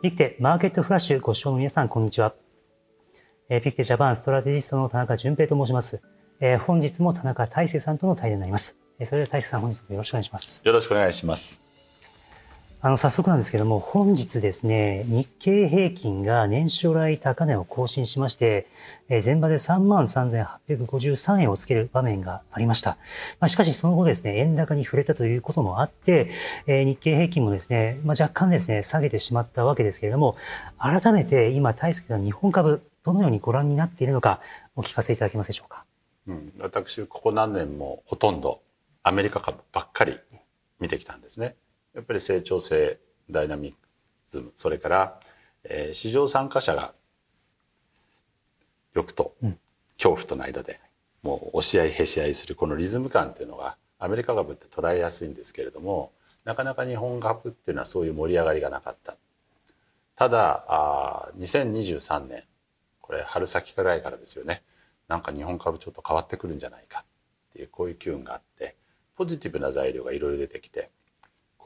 [0.00, 2.32] ピクテマーケットフラッシュご視聴の皆さん、こんにちは。
[3.48, 6.00] えー、ピクテジャパンストラテジストの田中純平と申します。
[6.38, 8.78] えー、本日も田中泰輔さんとの対談になります。
[9.00, 10.62] えー、それでは泰輔さん、本日もよろしくお願いします。
[10.64, 11.67] よろしくお願いします。
[12.80, 18.68] あの、早速なんですけども、本日ですね、日経平均が年初来高値を更新しまして、
[19.08, 22.90] え、前場で33,853円をつける場面がありました。
[23.40, 26.30] まあ、しかしその後ですね、円高に振れたということもあって、
[26.68, 30.36] えー、日経平均もですね、まあ、若干ですね、下げてしまったわけですけれども、
[30.78, 34.38] 改めて今、大好きな日本株、どのようにご覧になっているのか、
[34.76, 35.84] お聞かせいただけますでしょうか？
[36.28, 38.60] うん、私、ここ何年もほとんど
[39.02, 40.20] アメリカ株ばっかり
[40.78, 41.56] 見てきたんですね。
[41.98, 43.74] やっぱり成長性ダイナミ
[44.30, 45.20] ズムそれから、
[45.64, 46.94] えー、市場参加者が
[48.94, 49.34] 欲と
[49.96, 50.80] 恐怖との間で
[51.24, 56.12] もう押し合いへし合いするこのリズム感っていうのがアメリカ株って捉えやすいんですけれども
[56.44, 59.16] なかなか日本株っていうのはそういう盛り上がりがなかった。
[60.14, 62.44] ただあ2023年
[63.00, 64.62] これ春先ぐらいからですよね。
[65.08, 67.04] なんか日本株ちょっと変わってくるんじゃないか
[67.50, 68.76] っていうこういう機運があって
[69.16, 70.90] ポジティブな材料がいろいろ出てきて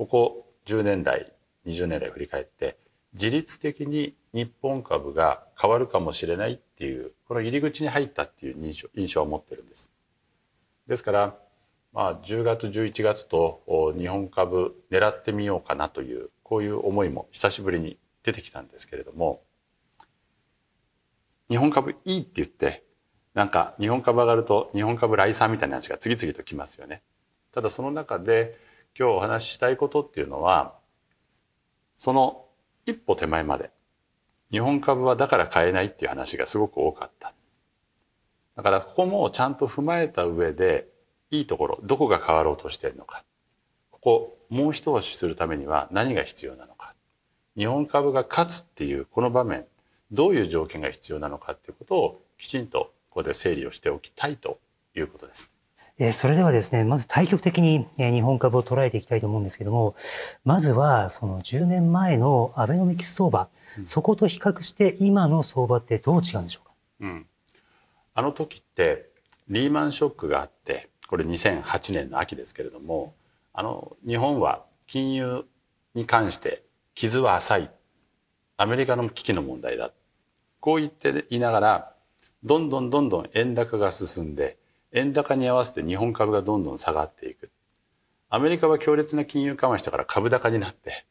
[0.03, 1.33] ここ10年来
[1.65, 2.77] 20年来振り返って
[3.15, 9.93] 自律的に日本株が変わるかもしれないっていうこの入り口に入ったっていう印象印象を持ってるんです。
[10.89, 11.37] ですから
[11.93, 19.41] まあ10月11月と日本株狙ってみようかなというこういう思いも久しぶりに出てきたんですけれども
[21.49, 22.83] 日本株いいって言って
[23.35, 27.03] なんか日本株上がると日本株来産みたいな話が次々と来ますよね。
[27.53, 30.75] ただその中で今日お話ししたいことっていうのは
[31.97, 32.45] その
[32.87, 33.71] 一歩手前まで
[34.51, 37.33] 日本株はだから買えないっていう話がすごく多かった。
[38.57, 40.89] だからここもちゃんと踏まえた上で
[41.31, 43.25] いいところどこが変わろうとしているのか
[43.91, 46.95] ここもう一押しするためには何が必要なのか
[47.57, 49.65] 日本株が勝つっていうこの場面
[50.11, 54.59] どういう条件が必要なのかっていうことをきちんとここで整理をしておきたいと
[54.95, 55.52] いうことです。
[56.11, 59.95] それではですね、まず対極的に日本株を捉えていきたいと思うんですけども、
[60.45, 63.49] まずはその10年前のアベノミクス相場、
[63.79, 67.27] うん、そこと比較して今の相場ってどう違うんでしょうか、うん、
[68.15, 69.11] あの時って
[69.49, 73.15] リーマンショックがあって、これ2008年の秋ですけれども、
[73.53, 75.45] あの日本は金融
[75.95, 76.65] に関して
[76.95, 77.71] 傷は浅い。
[78.57, 79.93] アメリカの危機の問題だ。
[80.61, 81.93] こう言って言いながら、
[82.45, 84.57] どんどんどんどん円高が進んで、
[84.93, 87.51] 円高に合わせて日本株がどんどん下がっていく。
[88.29, 91.05] アメリカは強烈な金融緩和したから株高になって、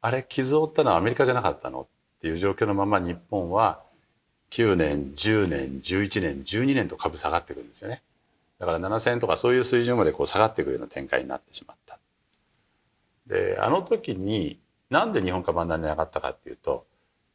[0.00, 1.86] あれ、傷を負ったのはアメリカじゃなかったのっ
[2.20, 3.82] ていう状況のまま日本は
[4.50, 8.02] 9年、10年、11年、12年と株下がっていくんですよね。
[8.58, 11.98] だから7000円とかそういう水準までこう下がっていくような展開になってしまった。
[13.26, 14.58] で、あの時に
[14.90, 16.84] なんで日本株あんなに上がったかっていうと、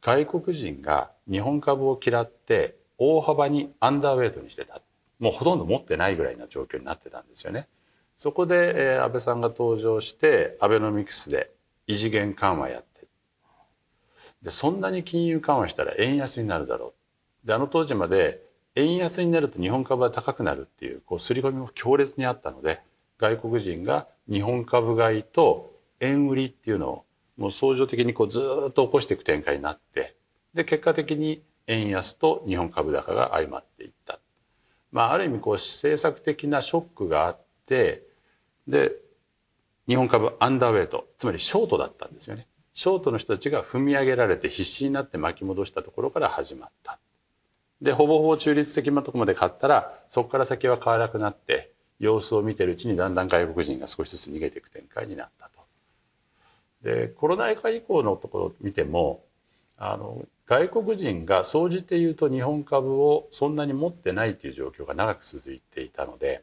[0.00, 4.80] 外国人が日本株を嫌って大幅にアンダーウェイトにしてた。
[5.18, 7.68] もうほとんど持ってないぐらいな状況になってたんですよね。
[8.16, 11.52] そこで、えー、安倍さんが登場してアベノミクスで
[11.86, 13.06] 異次元緩和やって。
[14.42, 16.94] でそんなに金融緩和したら円安になるだろ
[17.44, 17.46] う。
[17.46, 18.42] であの当時まで
[18.74, 22.80] 円安になると日本株は高くなるっていうこう刷り込みも強烈にあったので
[23.18, 27.04] 外国人が日本株買いと円売りっていうのを
[27.36, 30.14] もう相乗的にこうずっと起こしていく展開になって
[30.54, 34.20] で結果的に円安と日本株高が相まっていった。
[34.92, 38.04] まあ、ある意味こう政策的なショックがあって
[38.66, 38.92] で
[39.86, 42.46] 日本株アンダーウェイトつまりショートだったんですよね。
[42.74, 46.98] ショートの人たちが踏み上げられて必死になって巻き戻したところから始まった。
[47.82, 55.60] でほぼほぼ中立的なところまで買ったらそこから先は買わなくなって様子を見てるうちにだんだん外国人が少しずつ逃げていく展開になったと。
[56.82, 59.24] でコロナ禍以降のところを見ても
[59.76, 66.42] あの外国人が総じて言うと日本株をそんなに持ってないという状況が長く続いていたので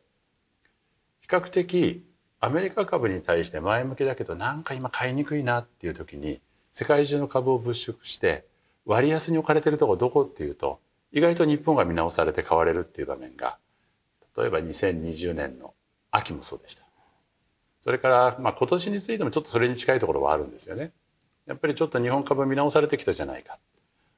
[1.22, 2.06] 比較的
[2.40, 6.40] アメリカ株に対して前向きだけどなんか今買いにくいなっていう時に
[6.72, 8.46] 世界中の株を物色して
[8.86, 10.80] 割安に置かれてるとこどこっていうと
[11.12, 13.58] 意外と日本が見直されて買われるっていう場面が
[14.38, 15.74] 例えば2020年の
[16.12, 16.84] 秋もそうでした。
[17.82, 20.92] それからまあ今年についてもちょっとそれに近いところはあるんですよね。
[21.48, 23.58] やっぱりちょっと日本株見直されてきたじゃないか。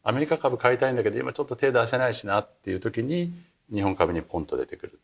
[0.08, 3.34] アメリカ株買いたいんだけど今ちょっと手出せないしなっていう時に
[3.74, 5.00] 日本株にポンと出てくる。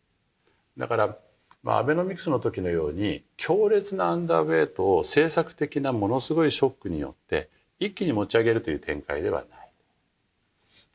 [0.78, 1.18] だから、
[1.62, 7.50] まあ、アベノミクスの時のように強烈なアンダーウェイトを政策的なものすごいショックによって
[7.82, 9.70] 一気に持ち上げるという展開ではない。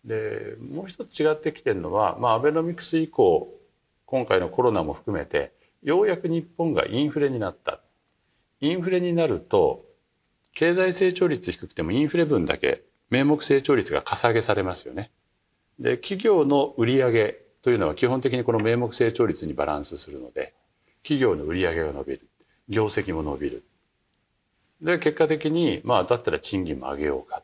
[0.07, 3.53] でもう一つ違ってきてるのは、まあ、アベノミクス以降
[4.07, 5.53] 今回のコロナも含めて
[5.83, 7.83] ようやく日本がインフレになった。
[8.63, 9.85] インフレになると
[10.55, 15.11] 経済成長率低くてもインフレ分だけ名目成長率がかさ上げされますよね。
[15.79, 20.55] で企業の売上というのは基本的にこの名目成長率にバランスするので
[21.03, 22.29] 企業の売上が伸びる
[22.69, 23.65] 業績も伸びる
[24.81, 27.43] で結果的にまあだったら賃金も上げようか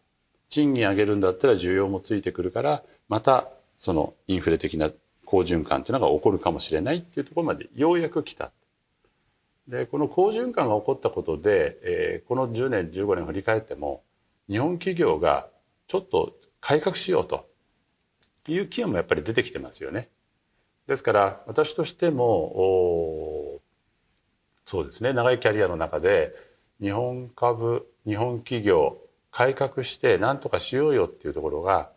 [0.48, 4.90] 賃金上げるんだったら需要もついてくるからまたそのインフレ的な
[5.24, 8.52] 好循環というのが起こるかもしれないっていうところまでようやく来た。
[9.68, 14.02] でこの好循環が起こったことで、えー、この10年15年振り返っても
[14.48, 15.48] 日本企業が
[15.86, 17.48] ちょっと改革しようと
[18.48, 20.08] いう機運もやっぱり出てきてますよね。
[20.86, 23.60] ですから私としても
[24.66, 26.34] そうですね長いキャリアの中で
[26.80, 28.98] 日本株日本企業
[29.30, 31.90] 改革して何とかしようよっていうところが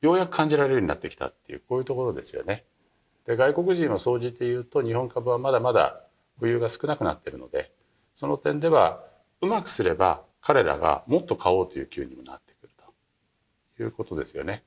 [0.00, 2.64] ようやく感じられるようになってきたっていうこういうところですよね。
[3.26, 6.02] で外国人を総じて言うと日本株はまだまだ
[6.38, 7.72] 保有が少なくなってるので
[8.14, 9.02] その点では
[9.40, 12.45] うまくすれば彼らがもっと買おうという機運にもなって
[13.82, 14.62] いうことですよね。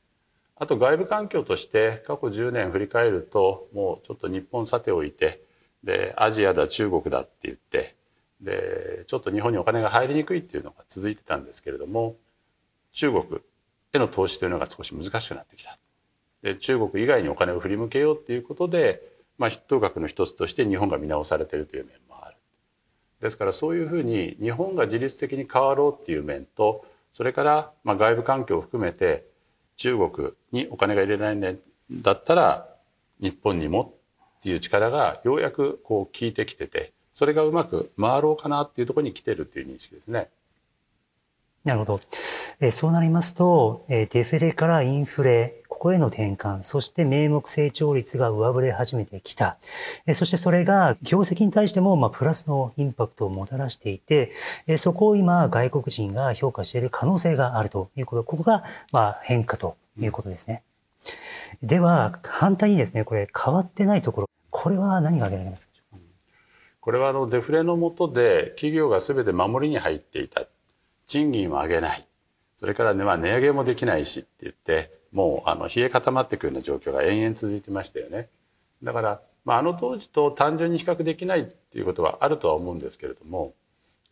[0.55, 5.41] あと外部環境として過去10年振り返るともうちょっと日本さておいて
[5.83, 7.95] でアジアだ中国だって言って
[8.41, 12.15] でちょっと日本にお金が入りにくいっていうのが続いてたんですけれども
[12.91, 13.23] 中国
[13.93, 15.77] への投資というのが少し難しくなってきた。
[16.41, 19.01] で中国以外にお金を振り向けようっていうことで、
[19.37, 22.37] まあ、筆頭額の一つとして日本が見直されているという面もある。
[23.21, 29.25] ですからそういうふうに日本が自律的に変わろうっていう面とそれからまあ外部環境を含めて
[29.77, 31.59] 中国にお金が入れられないん
[31.91, 32.69] だったら
[33.21, 33.93] 日本にも
[34.39, 40.29] っていう力がようやくこう効いてきててそれがうまく回ろうかなっていうところに来てるっていう認識ですね。
[41.65, 42.01] なるほど。
[42.61, 49.57] えそうなりますと、えデフレからインフレ、こへの転換、そして名目成長率が上振れ始めてきた。
[50.13, 54.33] そしてそれが業績に対しても、まあ、プラスのインパクトをもたらしていて、
[54.77, 60.61] そこを今外国人が評価している可能性があるということ、ここが、まあ、変化ということですね。
[61.63, 65.73] では、反対にですね、これ変わってないところ、これは何が挙げられますか？
[66.81, 70.45] これはあのデフレの下で企業が全て守りに入っていた。
[71.07, 72.07] 賃金を上げない。
[72.57, 78.29] それからね、まあ、値上げもできないしって言って、もうあの冷え固まっていくような状況が延々続いてましたよね。
[78.83, 83.53] だから、まあ、あの当時と単純に比較できないっていうことはあるとは思うんですけれども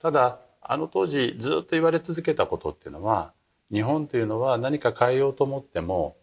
[0.01, 3.31] ただあの当時ずっと言われ続けたことっていうのは
[3.71, 6.17] 日本というのは何か変えようと思っても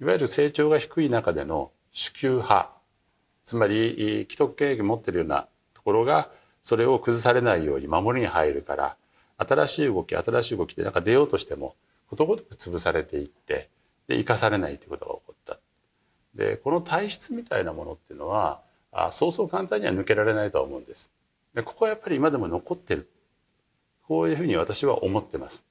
[0.00, 2.70] いわゆる成長が低い中での主給派
[3.44, 6.30] つまり既得権益持ってるようなところが
[6.62, 8.96] それを崩されないように守りに入るから
[9.38, 11.74] 新しい動き新しい動きでなんか出ようとしても
[12.08, 13.68] ことごとく潰されていって
[14.10, 15.60] で生かされないということが起こった。
[16.34, 18.60] でこの体質みたいなものっていうのは
[18.90, 21.12] あそうそう簡単には抜けられないとは思うんです。
[21.54, 23.08] でここはやっぱり今でも残ってる
[24.08, 25.64] こういうふうに私は思ってます。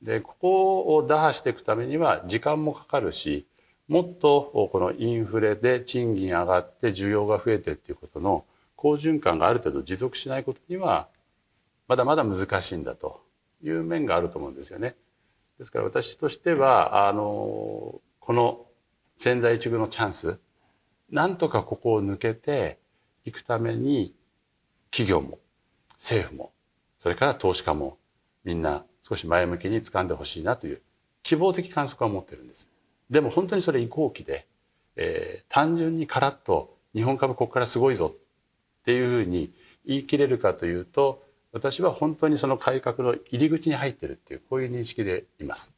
[0.00, 3.46] でここを打破していくためには時間もかかるし
[3.88, 8.44] もっとこのインフレで賃金上がって需要が増えてっていうことの
[8.76, 11.08] 好循環がある程度持続しないことには
[11.88, 13.20] まだまだ難しいんだと
[13.64, 14.94] いう面があると思うんですよね。
[15.58, 18.66] ですから私としてはあのこの
[19.16, 20.38] 千載一遇のチャンス
[21.10, 22.78] なんとかここを抜けて
[23.24, 24.14] いくために
[24.90, 25.38] 企業も
[25.98, 26.52] 政府も
[27.02, 27.98] それから投資家も
[28.44, 30.80] みんな少し前向きに掴んでほしいなという
[31.22, 32.68] 希望的観測は持ってるんです。
[33.10, 34.46] でも本当にそれ移行期で、
[34.96, 39.52] えー、単純にカラッと日本株ここからすごいぞっていうふうに
[39.84, 41.22] 言い切れるかというと
[41.52, 45.74] 私は本当にその改革の入り口に入ってるっていうこういう認識でいます。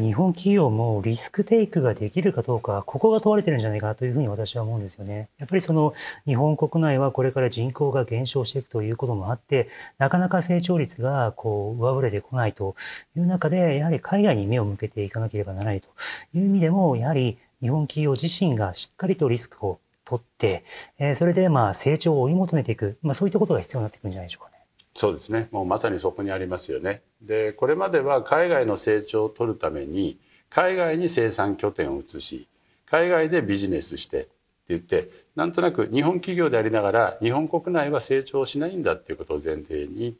[0.00, 5.28] 日本企業もリスクテイクができるかどうか、ここが問われてるんじゃないかなというふうに私は思うんですよね。
[5.38, 5.92] やっぱりその
[6.24, 9.68] 日本国内はこれから人口が減少していくということもあって、
[9.98, 12.74] なかなか成長率がこう上振れてこないと
[13.16, 15.90] いう中で、やはり海外に目を向けていかなければならないと
[16.32, 20.64] いう意味でも、やはり日本企業自身がしっかりとリスクを取って、
[20.98, 24.61] えそれでまあ成長を追い求めていく、まあそういったことが必要になってくるんじゃないでしょうかね。
[24.94, 27.02] そうですねもうまさにそこにありますよね。
[27.22, 30.18] でこれまでは海外の成長を取るために
[30.50, 32.46] 海外に生産拠点を移し
[32.86, 34.30] 海外でビジネスしてって
[34.68, 40.14] 言ってなんとなく日本企業でありながら日本国内は成長しないんだっていうことを前提にっ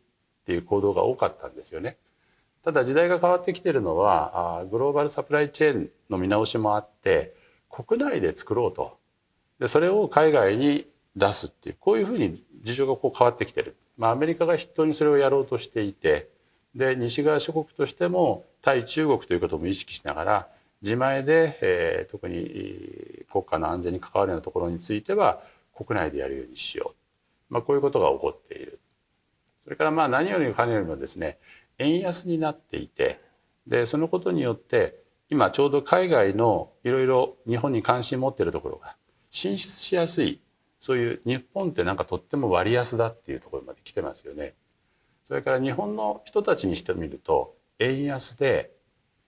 [0.46, 1.98] ていう行動が多かったんですよね。
[2.64, 7.34] ただ時代が変わってきてるのはグローバルサプライチェーンの見直しもあって
[7.68, 8.96] 国内で作ろうと
[9.58, 10.86] でそれを海外に
[11.16, 13.76] 出すっていうこういうふうに事情がこう変わってきてる。
[13.96, 16.28] まあ、アメリカが筆頭にそれをやろうとしていて
[16.74, 20.48] で西側諸国としても対中国ということも意識しながら
[20.80, 25.42] 自前で、えー、特に国家の安全に関わるようなところについては
[25.74, 26.94] 国内でやるようにしよ
[27.50, 28.78] う、まあ、こういうことが起こっている。
[29.64, 31.38] それからまあ何よりもかねよりもですね
[31.78, 33.20] 円安になっていて
[33.66, 34.96] でそのことによって
[35.30, 38.96] 今ちょうど海外のいろいろ日本に関心持っているところが
[39.30, 40.40] 進出しやすい
[40.80, 44.54] そういう日本ってなんかとっても割安だっていうところ来てますよね。
[45.26, 48.72] それから日本の人たちにしてみると円安で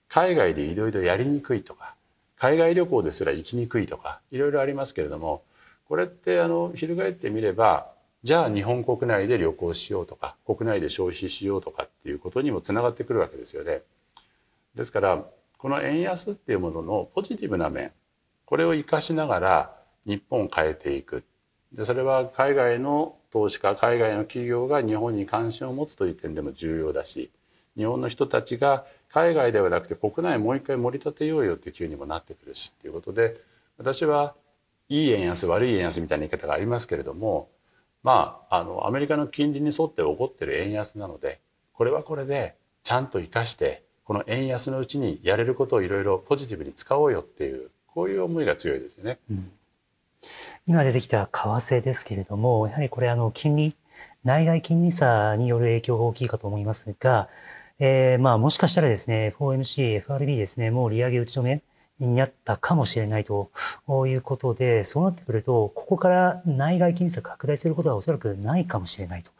[0.08, 1.94] 海外でいろいろやりにくいとか
[2.36, 5.42] 海外旅行ですら行きにくいとかいろいろありますけれども
[5.88, 7.90] これってあの翻ってみれば
[8.22, 13.82] じゃあ日本国内で旅行しようとか国内で消費しようとかっていうことにもつながってくるわけですよね。
[14.74, 15.24] ですから
[15.58, 17.92] この円安っていうもののポジティブな面
[18.44, 21.22] これを生かしながら日本を変えていく
[21.74, 27.30] でそれは海外の投資家海外の企業が日本に関心を持つという点でも重要だし
[27.76, 33.36] 日本の人たちが海外ではなくて国内もう一回盛り立てようよっていう気にもなってくるしっていうことで
[33.76, 34.34] 私は
[34.88, 37.48] いい円安悪い円安みたいな言い方がありますけれども
[38.02, 41.40] まああのアメリカの金利に沿って起こっている円安なので
[41.72, 42.54] これはこれで
[42.84, 49.18] ちゃんと生かしてこの円安のうちにやれることをいろいろポジティブに使おうよっていうこういう思いが強いですよね。
[49.30, 49.50] うん、
[50.66, 53.76] 今出てきた為替ですけれどもやはりこれあの金利
[54.24, 57.28] 内外金利差による影響が大きいかと思いますが、
[57.78, 61.62] えー、まあもしかしたらですね FOMC、FRB ですねもう利上げ打ち止め
[62.00, 63.50] になったかもしれないと
[64.06, 69.30] いうことで、そうなってくると、ここから内外金利差拡大することはおそらくないかもしれないと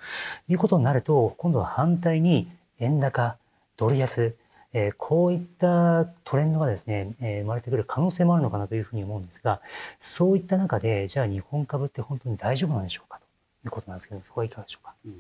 [0.49, 3.37] いうことになると、今度は反対に円高、
[3.77, 4.35] ドル安、
[4.75, 9.63] え、こういったトレンドがですね、え、生まれてくる可能性もあるのかなというふうに思うんですが、
[10.01, 13.25] そういった中で、じゃあ日本株って本当に大丈夫なんでしょうかと
[13.67, 14.95] いうことなんですけど、そこはいかがでしょうか？
[15.07, 15.17] うん、や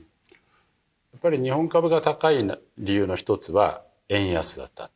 [1.16, 2.44] っぱり日本株が高い
[2.78, 4.90] 理由の一つは円安だった。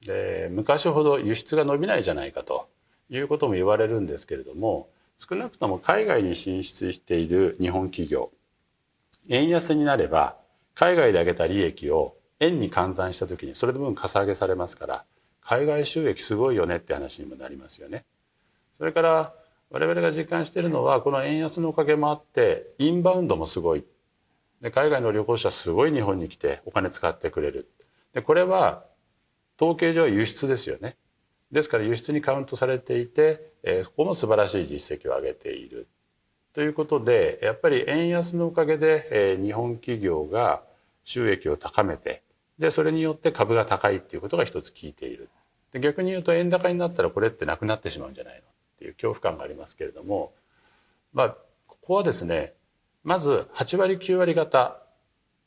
[0.00, 2.68] で昔ほど輸出が伸びないじゃないかと
[3.10, 4.88] いうことも言われるんですけれども
[5.18, 8.30] 少なくとも海外に進出している日本企業
[9.28, 10.36] 円安になれば
[10.76, 15.04] 海外で上げた利益を円に換算した時にそれの分かさ上げされますから
[15.40, 18.04] 海外収益すごいよねって話にもなりますよね。
[18.76, 19.34] それから
[19.70, 23.84] 我々が実感しているのはこの円安のおかげもあってインバウンドもすごい。
[24.60, 27.68] で海外の旅行者すごい日本に来てお金使ってくれる。
[28.12, 28.84] でこれは
[29.60, 30.96] 統計上は輸出ですよね。
[31.50, 35.88] ですから輸出にカウントされていて、えー、ここも素晴らしい実績を上げている。
[36.52, 40.62] ということでやっぱり円安のおかげで、えー、日本企業が
[41.04, 42.22] 収益を高めて
[42.58, 45.28] でそれによって株が高いっていうことが一つ効いている。
[45.72, 48.40] で逆に言うと円高になったらこれってなくなってしまうんじゃないの？
[48.40, 48.42] っ
[48.78, 50.32] ていう恐怖感がありますけれども
[51.12, 51.36] まあ
[51.66, 52.54] ここはですね
[53.04, 54.82] まず8割9割方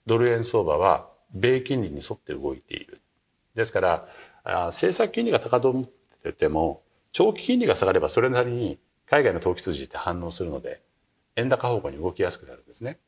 [0.06, 3.02] ドル円相場は米金利に沿って動いている。
[3.56, 4.08] ですから
[4.68, 5.90] 政策金利が高止まっ
[6.24, 10.82] てても長期金利が下がればそれなりに海外の投機筋って反応するので
[11.36, 13.00] 円高方向に動きやすくなるんですね。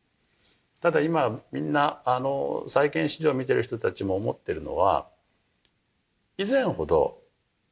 [0.83, 5.07] ただ今みんなあの債券市場を見てる人たちも思ってるのは
[6.37, 7.21] 以前ほど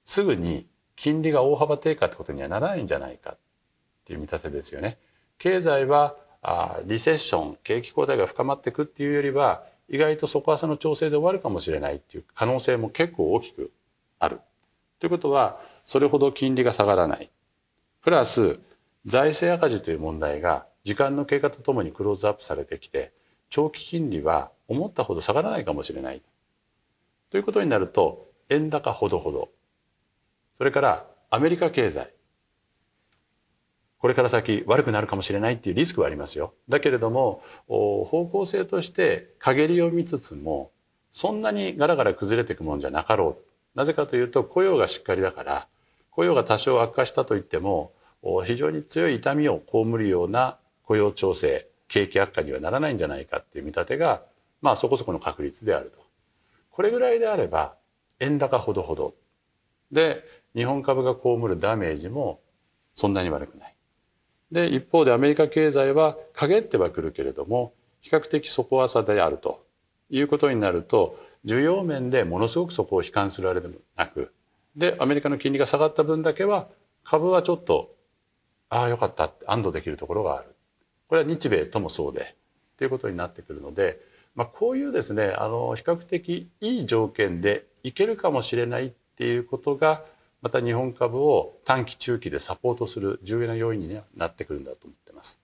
[0.06, 0.66] すぐに
[0.96, 3.38] 金利が大幅低下ってことにはならないんじゃないかっ
[4.06, 4.98] ていう見立てですよね。
[5.40, 13.74] 経済はあリセッション景気後退が深まっていくっていうよりは意外と底浅の調整で終わるかもしれないっていう可能性も結構大きく
[14.20, 14.40] ある。
[15.02, 17.30] ということはそれほど金利が下がらない。
[18.02, 18.58] プラス
[19.06, 23.12] 財政赤字という問題が時間の経過とともにクローズアップされてきて
[23.50, 26.22] 長期金利は思ったほど下がらないかもしれない
[27.30, 29.50] ということになると円高ほどほど
[30.58, 32.14] それからアメリカ経済
[34.02, 36.56] これから先悪くなるかもしれないっていうリスクはありますよ。
[36.68, 40.72] だけれども方向性として陰りを見つつも
[41.12, 43.78] そんなにガラガラ崩れていくもんじゃなかろう。
[43.78, 45.68] なぜかというと雇用がしっかりだから
[46.10, 47.92] 雇用が多少悪化したといっても
[48.44, 54.24] 非常に強い痛みを被るような雇用調整景気悪化にはならないんじゃないかっていう見立てが
[54.62, 56.02] まあそこそこの確率であると。
[56.70, 57.76] これぐらいであれば
[58.20, 59.14] 円高ほどほど
[59.92, 60.24] で
[60.56, 62.40] 日本株が被るダメージも
[62.94, 63.76] そんなに悪くない。
[64.52, 69.66] で一方でアメリカ経済は陰ってはくるけれども比較的底浅であると
[70.10, 74.34] いうことになると需要面でものすごくそこを悲観するあれでもなく
[74.76, 76.68] でアメリカの金利が下がった分だけは
[77.04, 77.96] 株はちょっと
[78.70, 80.54] ああよかったって安堵できるところがある
[81.12, 82.38] これは日米ともそうで
[82.78, 84.00] ということになってくるので、
[84.34, 90.06] まあ、こういうですねあの比較的いい条件でいけるかもしれないっていうことが
[90.42, 95.42] また日本株を短期中期でサポートする重要な要因になってくるんだと思ってます。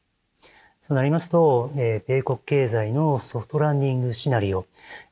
[0.79, 4.65] そうなりますと、えー、米国経済のソフトランディングシナリオ、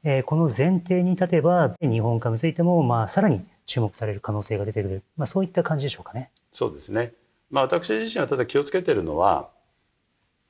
[0.05, 6.31] えー、この前提に立てば日本株についても、まあ、さらに注目される可能性が出てくる、まあ、そういった感じでしょうかね。
[6.53, 7.11] そうですね。
[7.51, 9.49] まあ、私自身はただ気をつけているのは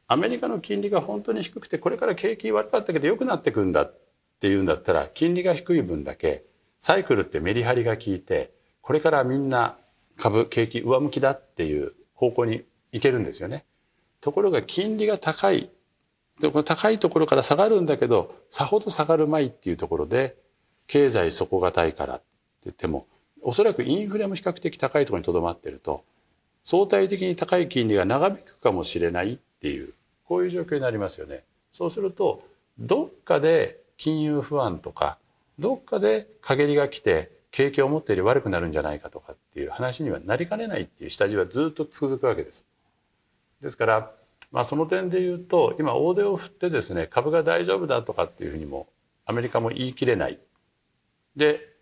[0.08, 4.00] アメリカの金利が本当に低くてこれから景気悪かったけど良くなってくんだっ
[4.40, 6.46] ていうんだったら金利が低い分だけ
[6.80, 9.78] サイクルってメリハリが効いてこれからみんな
[10.18, 13.66] 株景気上向きだっていう方向に行けるんですよね。
[14.22, 15.70] ところが金利が高い
[16.40, 20.38] でこの高いところから下がるんだけどさほど下がるまいっていうところで
[20.88, 22.26] 経済底堅いからって
[22.66, 23.08] 言っても
[23.42, 26.04] おそらくインフレも比較的高いところにとどまってると
[26.64, 29.94] 相対的に高い金利が長引くかもしれないっていう
[30.28, 31.44] こういう状況になりますよね。
[31.72, 32.44] そうすると
[32.80, 35.18] どっかで金融不安とか
[35.60, 42.66] どっかで陰りが来て景気を思ったより悪くなるんじゃないかとかっていう話にはなりかねないっていう下地はずっと続くわけです。
[43.62, 44.12] ですから、
[44.52, 48.88] まあ、その点で言うと今大手を振ってですね株が大丈夫だとかっていうふうにも
[49.26, 50.40] アメリカも言い切れない。
[51.36, 51.76] で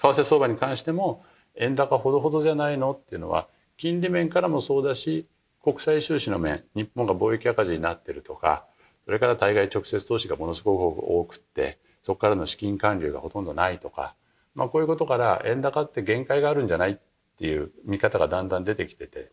[0.00, 1.24] 為替相場に関しても
[1.56, 5.26] 円高ほどほどじゃないのっていうのは金利面からもそうだし
[5.62, 8.64] 国際収支の面日本が貿易赤字になってるとか
[9.04, 14.14] それから対外直接投資がものすごく多くってそこからの資金還流がほとんどないとか、
[14.54, 16.98] まあ、こういうことから円高って限界があるんじゃないっ
[17.38, 19.32] ていう見方がだんだん出てきてて。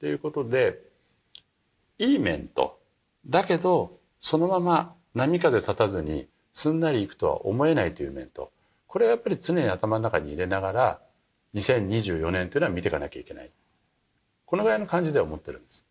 [0.00, 0.80] ということで
[1.98, 2.80] いい面と
[3.26, 8.50] だけどそのまま波風立たずにすんなりいくとは思えないという面と
[8.86, 11.00] これはやっぱり常に頭の中に入れながら
[11.54, 13.50] 2024年というのは見ていかなきゃいけない。
[14.50, 15.86] このぐらいの感じで思ってるんです。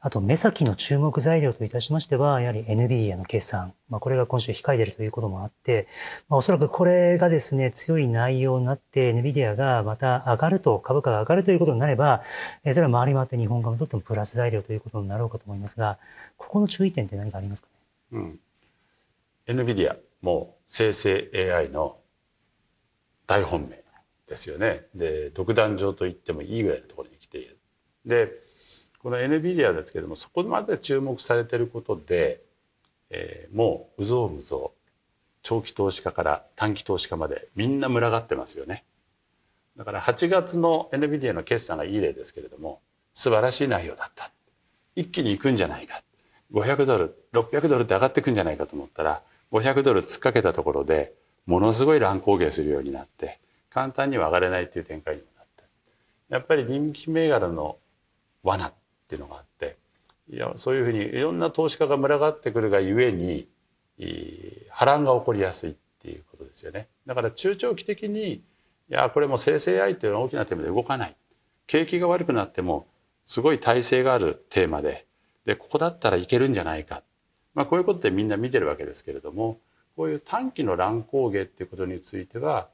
[0.00, 3.74] あと、目先の注目材料といたしましては、やはり NVIDIA の決算。
[3.90, 5.86] まあ、これが今週控えているということもあって、
[6.30, 12.22] まあ、おそらくこれがですね、強い内容になって、NVIDIA がまた上がると、株価が上がるということになれば、
[12.64, 15.98] えそれは回り回って日本株にとってもプラス材料ということになろうかと思いますが、
[16.38, 17.68] ここの注意点って何かありますか
[18.12, 18.20] ね？
[19.48, 19.64] うん。
[19.66, 21.98] NVIDIA も生成 AI の
[23.26, 23.84] 大本命
[24.26, 24.86] ですよね。
[24.94, 27.19] で、独壇場と言ってもいいぐらいのところに。
[28.06, 28.32] で、
[29.02, 32.42] この NVIDIA ですけどもそこまで注目されてることで、
[33.08, 34.72] えー、もううぞうむぞ
[35.42, 38.84] 長期投資家から短期投資家までみんな群がってますよね。
[39.76, 42.80] だから8月の NVIDIA の決算がいい例ですけれども
[43.14, 44.30] 素晴らしい内容だった。
[44.96, 46.02] 一気に行くんじゃないか。
[46.52, 51.14] 500ドル、600ドルって上がっていくんじゃないかと思ったら500ドル突っかけたところで
[51.46, 55.64] ものすごい乱高下するようになって簡単には上がれないっていう展開にもなった。
[56.28, 57.78] やっぱり人気銘柄の
[58.42, 58.74] 罠っ
[59.08, 59.76] ていうのがあって
[60.30, 63.48] いやそういうふうにいろんな投資家が群がってくるがゆえに
[64.70, 66.88] 波乱が起こりやすいっていうことですよね。
[67.06, 68.42] だから中長期的にい
[68.88, 71.16] やこれも生成 AI というのは大きなテーマで動かない。
[71.66, 72.86] 景気が悪くなっても
[73.26, 75.06] すごい耐性があるテーマで
[75.44, 77.02] でここだったらいけるんじゃないか、
[77.54, 79.58] まあ、こういうことでみんな見てるわけですけれども
[79.96, 82.68] こういう短期の乱高下っていうことについては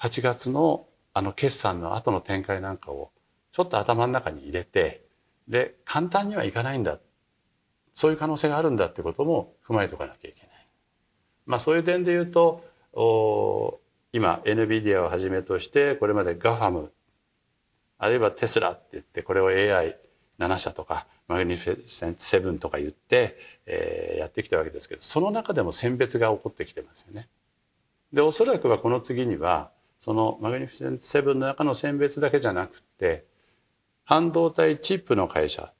[0.00, 3.12] 8月のあの決算の後の展開なんかを
[3.54, 5.04] ちょっと頭の中に入れて
[5.46, 6.98] で簡単にはいかないんだ
[7.94, 10.66] そういう可能性があるんだってことも踏まえておかなきゃいけない。
[11.46, 13.78] まあそういう点で言うとお
[14.12, 16.88] 今 NVIDIA をはじめとしてこれまで GAFAM
[17.98, 27.28] あるいはテスラって言ってこれを AI7 社とかマグニフィセント7とか言って、えー、やってきたわけですけどその中でも選別が起こってきてますよね。
[28.12, 33.24] でおそらくはこの次にはそのマグニフィセント7の中の選別だけじゃなくて
[34.04, 35.72] 半導体チップの会社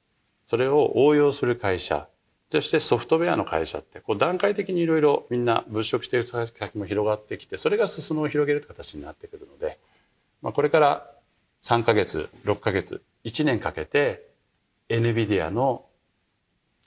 [0.47, 2.07] それを応用する会社
[2.51, 9.79] そしてソフトウェアの会社ってこう段階的にいろいろみんな物色している先も広がってきてそれが裾野を広げるという形になってくるので、
[10.41, 11.11] まあ、これから
[11.63, 14.27] 3か月6か月1年かけて
[14.89, 15.85] NVIDIA の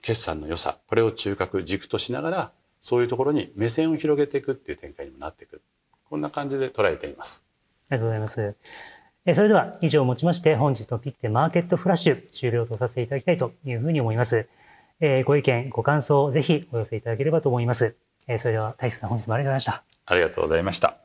[0.01, 5.61] 決算の良さこれを中核軸としながらそういうところに目線を広げていくっていう展開にもなっていく
[6.09, 7.43] こんな感じで捉えています。
[7.89, 8.55] ありがとうございます。
[9.35, 14.47] それでは以上をもちまして本日のピックマーケットフラッシュ終了とさせていただきたいというふうに思います。
[15.01, 17.95] えご意見、ご感想をぜひお寄せいただければと思います。
[18.27, 19.83] えそれでは大輔さん本日もありがとうございました。
[20.05, 20.98] ありがとうございました。